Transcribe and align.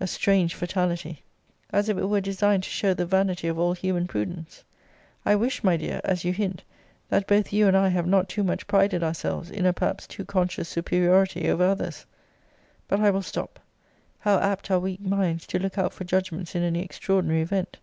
A 0.00 0.06
strange 0.06 0.54
fatality! 0.54 1.22
As 1.70 1.90
if 1.90 1.98
it 1.98 2.06
were 2.06 2.22
designed 2.22 2.62
to 2.62 2.70
show 2.70 2.94
the 2.94 3.04
vanity 3.04 3.46
of 3.46 3.58
all 3.58 3.74
human 3.74 4.06
prudence. 4.06 4.64
I 5.26 5.34
wish, 5.34 5.62
my 5.62 5.76
dear, 5.76 6.00
as 6.02 6.24
you 6.24 6.32
hint, 6.32 6.64
that 7.10 7.26
both 7.26 7.52
you 7.52 7.68
and 7.68 7.76
I 7.76 7.88
have 7.90 8.06
not 8.06 8.26
too 8.26 8.42
much 8.42 8.66
prided 8.66 9.02
ourselves 9.02 9.50
in 9.50 9.66
a 9.66 9.74
perhaps 9.74 10.06
too 10.06 10.24
conscious 10.24 10.70
superiority 10.70 11.50
over 11.50 11.64
others. 11.64 12.06
But 12.88 13.00
I 13.00 13.10
will 13.10 13.20
stop 13.20 13.60
how 14.18 14.38
apt 14.38 14.70
are 14.70 14.78
weak 14.80 15.02
minds 15.02 15.46
to 15.48 15.58
look 15.58 15.76
out 15.76 15.92
for 15.92 16.04
judgments 16.04 16.54
in 16.54 16.62
any 16.62 16.82
extraordinary 16.82 17.42
event! 17.42 17.76